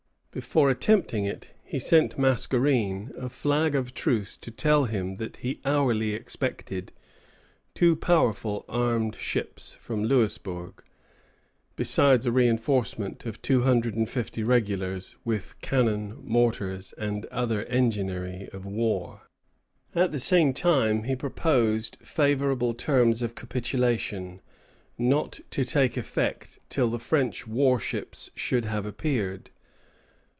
[0.33, 5.59] Before attempting it, he sent Mascarene a flag of truce to tell him that he
[5.65, 6.93] hourly expected
[7.75, 10.81] two powerful armed ships from Louisbourg,
[11.75, 18.47] besides a reinforcement of two hundred and fifty regulars, with cannon, mortars, and other enginery
[18.53, 19.23] of war.
[19.93, 24.39] At the same time he proposed favorable terms of capitulation,
[24.97, 29.49] not to take effect till the French war ships should have appeared.